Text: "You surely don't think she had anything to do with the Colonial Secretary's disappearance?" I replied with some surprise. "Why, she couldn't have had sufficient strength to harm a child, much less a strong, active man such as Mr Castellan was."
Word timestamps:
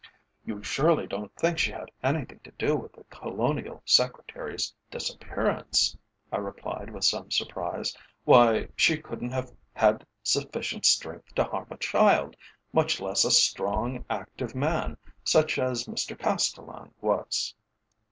"You 0.43 0.63
surely 0.63 1.05
don't 1.05 1.31
think 1.35 1.59
she 1.59 1.71
had 1.71 1.91
anything 2.01 2.39
to 2.39 2.51
do 2.57 2.75
with 2.75 2.93
the 2.93 3.03
Colonial 3.03 3.83
Secretary's 3.85 4.73
disappearance?" 4.89 5.95
I 6.31 6.37
replied 6.37 6.89
with 6.89 7.03
some 7.05 7.29
surprise. 7.29 7.95
"Why, 8.25 8.69
she 8.75 8.97
couldn't 8.97 9.29
have 9.29 9.51
had 9.73 10.07
sufficient 10.23 10.87
strength 10.87 11.35
to 11.35 11.43
harm 11.43 11.67
a 11.69 11.77
child, 11.77 12.35
much 12.73 12.99
less 12.99 13.25
a 13.25 13.29
strong, 13.29 14.03
active 14.09 14.55
man 14.55 14.97
such 15.23 15.59
as 15.59 15.85
Mr 15.85 16.17
Castellan 16.17 16.95
was." 16.99 17.53